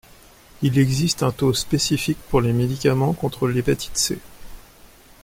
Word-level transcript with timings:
Il 0.63 0.79
existe 0.79 1.21
un 1.21 1.31
taux 1.31 1.53
spécifique 1.53 2.17
pour 2.31 2.41
les 2.41 2.53
médicaments 2.53 3.13
contre 3.13 3.47
l’hépatite 3.47 3.97
C. 3.97 4.17